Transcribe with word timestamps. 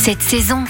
cette 0.00 0.22
saison. 0.22 0.64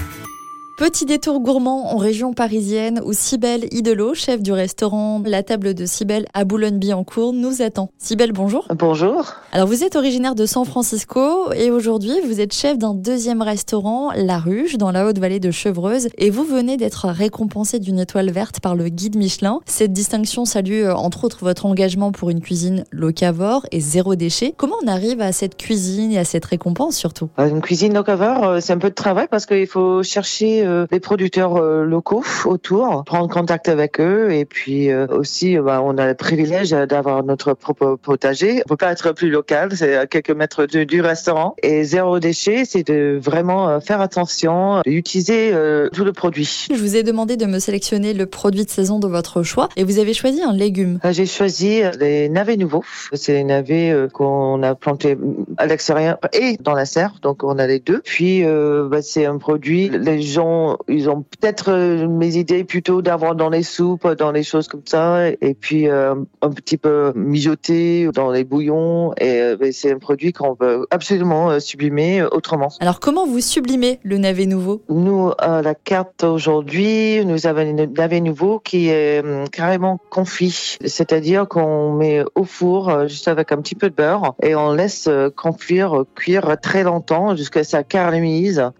Petit 0.81 1.05
détour 1.05 1.41
gourmand 1.41 1.93
en 1.93 1.99
région 1.99 2.33
parisienne 2.33 3.03
où 3.05 3.13
Cybelle 3.13 3.67
Idelot, 3.71 4.15
chef 4.15 4.41
du 4.41 4.51
restaurant 4.51 5.21
La 5.27 5.43
Table 5.43 5.75
de 5.75 5.85
Cybelle 5.85 6.25
à 6.33 6.47
Boulogne-Billancourt, 6.47 7.35
nous 7.35 7.61
attend. 7.61 7.91
Cybelle, 7.99 8.33
bonjour. 8.33 8.67
Bonjour. 8.71 9.35
Alors 9.53 9.69
vous 9.69 9.85
êtes 9.85 9.95
originaire 9.95 10.35
de 10.35 10.47
San 10.47 10.65
Francisco 10.65 11.53
et 11.53 11.71
aujourd'hui 11.71 12.15
vous 12.25 12.41
êtes 12.41 12.55
chef 12.55 12.79
d'un 12.79 12.95
deuxième 12.95 13.43
restaurant, 13.43 14.11
La 14.17 14.39
Ruche, 14.39 14.79
dans 14.79 14.91
la 14.91 15.05
Haute-Vallée 15.05 15.39
de 15.39 15.51
Chevreuse 15.51 16.09
et 16.17 16.31
vous 16.31 16.45
venez 16.45 16.79
d'être 16.79 17.09
récompensé 17.09 17.79
d'une 17.79 17.99
étoile 17.99 18.31
verte 18.31 18.61
par 18.61 18.75
le 18.75 18.89
guide 18.89 19.17
Michelin. 19.17 19.61
Cette 19.67 19.93
distinction 19.93 20.47
salue 20.47 20.85
euh, 20.85 20.95
entre 20.95 21.25
autres 21.25 21.41
votre 21.43 21.67
engagement 21.67 22.11
pour 22.11 22.31
une 22.31 22.41
cuisine 22.41 22.85
locavore 22.91 23.67
et 23.71 23.81
zéro 23.81 24.15
déchet. 24.15 24.55
Comment 24.57 24.77
on 24.83 24.89
arrive 24.89 25.21
à 25.21 25.33
cette 25.33 25.59
cuisine 25.59 26.13
et 26.13 26.19
à 26.19 26.25
cette 26.25 26.47
récompense 26.47 26.97
surtout? 26.97 27.29
Euh, 27.39 27.51
Une 27.51 27.61
cuisine 27.61 27.93
locavore, 27.93 28.45
euh, 28.45 28.61
c'est 28.63 28.73
un 28.73 28.79
peu 28.79 28.89
de 28.89 28.95
travail 28.95 29.27
parce 29.31 29.45
qu'il 29.45 29.67
faut 29.67 30.03
chercher 30.03 30.70
les 30.91 31.01
producteurs 31.01 31.57
euh, 31.57 31.85
locaux 31.85 32.25
autour, 32.45 33.05
prendre 33.05 33.29
contact 33.29 33.69
avec 33.69 34.01
eux 34.01 34.33
et 34.33 34.45
puis 34.45 34.91
euh, 34.91 35.07
aussi 35.09 35.57
euh, 35.57 35.63
bah, 35.63 35.81
on 35.83 35.99
a 35.99 36.07
le 36.07 36.15
privilège 36.15 36.71
d'avoir 36.71 37.25
notre 37.25 37.55
propre 37.55 37.97
potager. 38.01 38.63
On 38.65 38.69
peut 38.69 38.77
pas 38.77 38.93
être 38.93 39.13
plus 39.13 39.31
local, 39.31 39.71
c'est 39.75 39.97
à 39.97 40.07
quelques 40.07 40.31
mètres 40.31 40.67
du, 40.67 40.87
du 40.87 41.01
restaurant. 41.01 41.55
Et 41.63 41.85
zéro 41.85 42.19
déchet, 42.19 42.65
c'est 42.65 42.87
de 42.87 43.19
vraiment 43.23 43.69
euh, 43.69 43.81
faire 43.81 44.01
attention, 44.01 44.81
d'utiliser 44.85 45.51
euh, 45.53 45.89
tout 45.93 46.05
le 46.05 46.13
produit. 46.13 46.67
Je 46.71 46.77
vous 46.77 46.97
ai 46.97 47.03
demandé 47.03 47.37
de 47.37 47.47
me 47.47 47.59
sélectionner 47.59 48.15
le 48.15 48.27
produit 48.27 48.65
de 48.65 48.71
saison 48.71 48.99
de 48.99 49.09
votre 49.09 49.43
choix 49.43 49.69
et 49.77 49.85
vous 49.85 49.99
avez 49.99 50.15
choisi 50.15 50.43
un 50.43 50.53
légume. 50.53 50.99
Euh, 51.05 51.13
J'ai 51.13 51.27
choisi 51.27 51.83
les 51.99 52.29
navets 52.29 52.57
nouveaux. 52.57 52.85
C'est 53.13 53.33
les 53.33 53.45
navets 53.45 53.91
euh, 53.91 54.09
qu'on 54.09 54.63
a 54.63 54.75
plantés 54.75 55.17
à 55.57 55.67
l'extérieur 55.67 56.19
et 56.33 56.57
dans 56.61 56.75
la 56.75 56.85
serre, 56.85 57.15
donc 57.23 57.45
on 57.45 57.59
a 57.59 57.67
les 57.67 57.79
deux. 57.79 58.01
Puis 58.05 58.45
euh, 58.45 58.89
bah, 58.91 59.03
c'est 59.03 59.27
un 59.27 59.39
produit. 59.39 59.89
Les 59.89 60.23
gens, 60.23 60.60
ils 60.89 61.11
ont 61.11 61.23
peut-être 61.23 61.71
euh, 61.71 62.09
mes 62.09 62.37
idées 62.37 62.65
plutôt 62.65 63.03
d'avoir 63.03 63.35
dans 63.35 63.51
les 63.51 63.63
soupes, 63.63 64.07
dans 64.07 64.33
les 64.33 64.43
choses 64.43 64.69
comme 64.69 64.83
ça, 64.87 65.29
et 65.29 65.55
puis 65.55 65.89
euh, 65.89 66.15
un 66.43 66.51
petit 66.51 66.77
peu 66.77 67.13
mijoté 67.15 68.09
dans 68.15 68.31
les 68.31 68.45
bouillons. 68.45 69.13
Et 69.19 69.41
euh, 69.41 69.57
bah, 69.57 69.67
c'est 69.73 69.93
un 69.93 69.99
produit 69.99 70.33
qu'on 70.33 70.57
veut 70.59 70.87
absolument 70.91 71.61
sublimer 71.61 72.23
autrement. 72.23 72.69
Alors 72.81 73.01
comment 73.01 73.27
vous 73.27 73.41
sublimez 73.41 74.01
le 74.03 74.19
navet 74.19 74.47
nouveau? 74.47 74.83
Nous, 74.89 75.31
à 75.39 75.63
la 75.63 75.75
carte 75.75 76.25
aujourd'hui, 76.25 77.25
nous 77.25 77.47
avons 77.47 77.61
un 77.61 77.87
navet 77.87 78.21
nouveau 78.21 78.59
qui 78.59 78.89
est 78.89 79.21
hum, 79.21 79.49
carrément 79.49 79.99
confit. 80.11 80.79
C'est-à-dire 80.85 81.47
qu'on 81.49 81.93
met 81.93 82.23
au 82.35 82.45
four 82.45 83.09
juste 83.09 83.29
avec 83.29 83.53
un 83.53 83.59
petit 83.59 83.75
peu 83.75 83.91
de 83.91 83.95
beurre 83.95 84.35
et 84.43 84.55
on 84.55 84.73
laisse 84.73 85.09
confire, 85.37 86.05
cuire 86.15 86.57
très 86.61 86.83
longtemps 86.83 87.37
jusqu'à 87.37 87.65
ça 87.65 87.83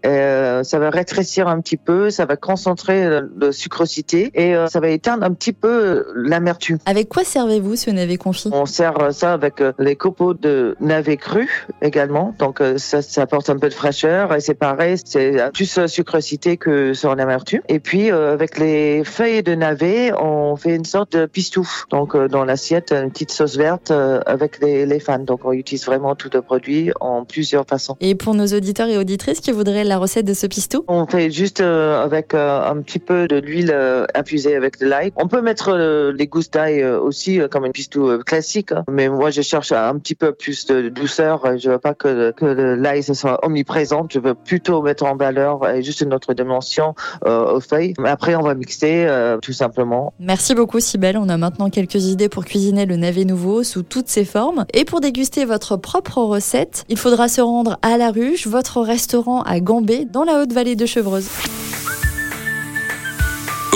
euh, 0.05 0.63
ça 0.63 0.79
va 0.79 0.89
rétrécir 0.89 1.47
un 1.47 1.61
petit 1.61 1.70
peu, 1.77 2.09
ça 2.09 2.25
va 2.25 2.35
concentrer 2.35 3.09
la, 3.09 3.21
la 3.39 3.51
sucrosité 3.51 4.31
et 4.33 4.55
euh, 4.55 4.67
ça 4.67 4.79
va 4.79 4.89
éteindre 4.89 5.23
un 5.23 5.33
petit 5.33 5.53
peu 5.53 6.05
l'amertume. 6.15 6.77
Avec 6.85 7.09
quoi 7.09 7.23
servez-vous 7.23 7.75
ce 7.75 7.89
navet 7.91 8.17
confit? 8.17 8.49
On 8.51 8.65
sert 8.65 9.11
ça 9.11 9.33
avec 9.33 9.61
euh, 9.61 9.73
les 9.79 9.95
copeaux 9.95 10.33
de 10.33 10.75
navet 10.79 11.17
cru 11.17 11.47
également. 11.81 12.35
Donc 12.39 12.61
euh, 12.61 12.77
ça, 12.77 13.01
ça 13.01 13.23
apporte 13.23 13.49
un 13.49 13.57
peu 13.57 13.69
de 13.69 13.73
fraîcheur 13.73 14.33
et 14.33 14.39
c'est 14.39 14.53
pareil, 14.53 14.97
c'est 15.03 15.51
plus 15.53 15.85
sucrosité 15.87 16.57
que 16.57 16.93
sur 16.93 17.15
l'amertume. 17.15 17.61
Et 17.69 17.79
puis 17.79 18.09
avec 18.11 18.57
les 18.57 19.03
feuilles 19.03 19.43
de 19.43 19.55
navet, 19.55 20.11
on 20.13 20.55
fait 20.55 20.75
une 20.75 20.85
sorte 20.85 21.15
de 21.15 21.25
pistou. 21.25 21.67
Donc 21.89 22.15
dans 22.15 22.45
l'assiette, 22.45 22.91
une 22.91 23.11
petite 23.11 23.31
sauce 23.31 23.57
verte 23.57 23.91
avec 23.91 24.59
les, 24.61 24.85
les 24.85 24.99
fans. 24.99 25.19
Donc 25.19 25.41
on 25.43 25.51
utilise 25.51 25.85
vraiment 25.85 26.15
tout 26.15 26.29
le 26.33 26.41
produit 26.41 26.91
en 26.99 27.25
plusieurs 27.25 27.65
façons. 27.65 27.95
Et 27.99 28.15
pour 28.15 28.33
nos 28.33 28.47
auditeurs 28.47 28.87
et 28.87 28.97
auditrices 28.97 29.39
qui 29.39 29.51
voudraient 29.51 29.83
la 29.83 29.97
recette 29.97 30.25
de 30.25 30.33
ce 30.33 30.47
pistou 30.47 30.83
On 30.87 31.05
fait 31.05 31.31
juste 31.31 31.50
euh, 31.59 32.03
avec 32.03 32.33
euh, 32.33 32.61
un 32.61 32.81
petit 32.81 32.99
peu 32.99 33.27
de 33.27 33.37
l'huile 33.37 33.71
euh, 33.73 34.05
infusée 34.15 34.55
avec 34.55 34.79
de 34.79 34.85
l'ail. 34.85 35.11
On 35.15 35.27
peut 35.27 35.41
mettre 35.41 35.75
les 36.15 36.27
gousses 36.27 36.51
d'ail 36.51 36.83
aussi 36.85 37.39
comme 37.49 37.65
une 37.65 37.71
pistou 37.71 38.19
classique, 38.25 38.71
hein. 38.71 38.83
mais 38.89 39.09
moi 39.09 39.31
je 39.31 39.41
cherche 39.41 39.71
un 39.71 39.97
petit 39.97 40.15
peu 40.15 40.31
plus 40.31 40.65
de 40.67 40.89
douceur. 40.89 41.57
Je 41.57 41.71
veux 41.71 41.79
pas 41.79 41.93
que, 41.93 42.33
l'ail 42.75 43.03
soit 43.03 43.45
omniprésent. 43.45 44.07
Je 44.09 44.19
veux 44.19 44.33
plutôt 44.33 44.81
mettre 44.81 45.03
en 45.03 45.15
valeur 45.15 45.61
juste 45.81 46.01
une 46.01 46.13
autre 46.13 46.33
dimension 46.33 46.95
aux 47.25 47.59
feuilles. 47.59 47.93
Après 48.03 48.35
on 48.35 48.41
va 48.41 48.53
mixer 48.53 49.07
tout 49.41 49.53
simplement. 49.53 50.13
Merci 50.19 50.55
beaucoup 50.55 50.79
Sibelle, 50.79 51.17
on 51.17 51.29
a 51.29 51.37
maintenant 51.37 51.69
quelques 51.69 52.05
idées 52.05 52.29
pour 52.29 52.45
cuisiner 52.45 52.85
le 52.85 52.95
navet 52.95 53.25
nouveau 53.25 53.63
sous 53.63 53.83
toutes 53.83 54.07
ses 54.07 54.25
formes. 54.25 54.65
Et 54.73 54.85
pour 54.85 55.01
déguster 55.01 55.45
votre 55.45 55.77
propre 55.77 56.19
recette, 56.19 56.85
il 56.89 56.97
faudra 56.97 57.27
se 57.27 57.41
rendre 57.41 57.77
à 57.81 57.97
La 57.97 58.11
Ruche, 58.11 58.47
votre 58.47 58.81
restaurant 58.81 59.41
à 59.43 59.59
Gambé, 59.59 60.05
dans 60.05 60.23
la 60.23 60.41
Haute-Vallée 60.41 60.75
de 60.75 60.85
Chevreuse. 60.85 61.27